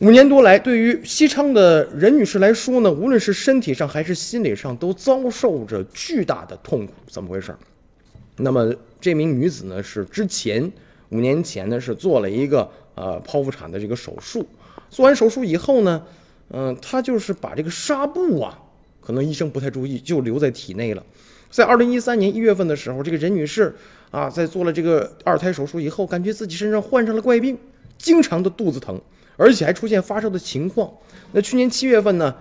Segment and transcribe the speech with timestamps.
[0.00, 6.92] 五年多来，对于西昌的任女士来说呢，无论是身体上还是心理上，都遭受着巨大的痛苦。
[7.08, 7.56] 怎么回事？
[8.36, 8.70] 那么
[9.00, 10.70] 这名女子呢，是之前
[11.08, 14.46] 五年前呢，是做了一个呃剖腹产的这个手术。
[14.90, 16.02] 做完手术以后呢，
[16.50, 18.58] 嗯，她就是把这个纱布啊，
[19.00, 21.02] 可能医生不太注意，就留在体内了。
[21.50, 23.74] 在二零一三年一月份的时候，这个任女士
[24.10, 27.56] 啊，在做了这个二胎手术以后，感觉自己身上患上了怪病，
[27.96, 29.00] 经常的肚子疼。
[29.36, 30.90] 而且还出现发烧的情况。
[31.32, 32.34] 那去年七月份呢，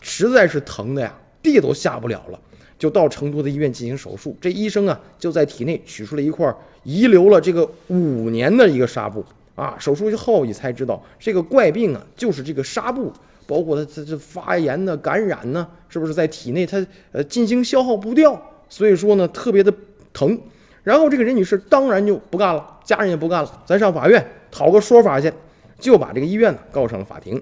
[0.00, 1.12] 实在是疼的呀，
[1.42, 2.38] 地都下不了了，
[2.78, 4.36] 就到成都的医院进行手术。
[4.40, 6.54] 这医生啊，就在体内取出了一块
[6.84, 9.24] 遗留了这个五年的一个纱布
[9.54, 9.74] 啊。
[9.78, 13.12] 手术后你才知道，这个怪病啊，就是这个纱布，
[13.46, 18.40] 包括它它这发炎呢、感染呢，是不是在体内它呃进行消耗不掉？
[18.68, 19.72] 所以说呢，特别的
[20.12, 20.38] 疼。
[20.84, 25.32] 然后这个任女士当然就不干了，家人也不干了，咱上法院讨个说法去。
[25.78, 27.40] 就把这个医院呢告上了法庭。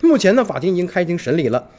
[0.00, 1.70] 目前呢，法庭已经开庭审理了。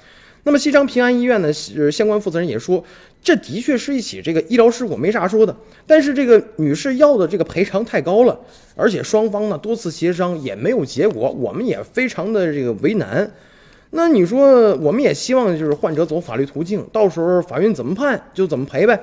[0.43, 1.51] 那么西昌平安医院呢，
[1.91, 2.83] 相关负责人也说，
[3.21, 5.55] 这的确是一起这个医疗事故，没啥说的。
[5.85, 8.39] 但是这个女士要的这个赔偿太高了，
[8.75, 13.29] 而且双方呢多次协商也没有结果，我们也非常的这个为难。
[13.91, 18.97] 那你说，我们也希望就是患者走法律途径，到时候法院怎么判就怎么赔呗。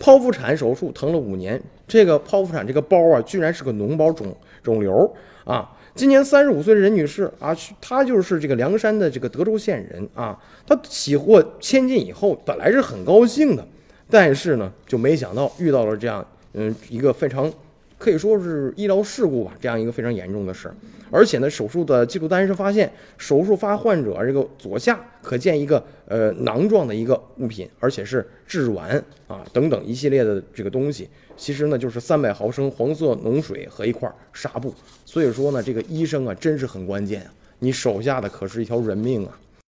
[0.00, 5.70] 剖腹产手术疼了五年，这个剖腹产这个包啊，居然是个脓包肿肿瘤啊。
[5.94, 10.38] 今年三十五岁的任女士啊，她就是这个梁山的这个德州县人啊。
[10.66, 13.66] 她喜获千金以后，本来是很高兴的，
[14.08, 17.52] 但是呢，就没想到遇到了这样嗯一个非常
[18.00, 20.74] 可以说是医疗事故吧，这样一个非常严重的事儿。
[21.10, 31.06] 而且呢，手术的记录单上发现，手术发患者这个左下可见一个呃囊状的一个物品，而且是致丸啊等等一系列的这个东西。
[31.36, 34.72] 其实呢，就是三百毫升黄色脓水和一块纱布。
[35.04, 37.30] 所以说呢，这个医生啊，真是很关键啊！
[37.58, 39.38] 你手下的可是一条人命啊！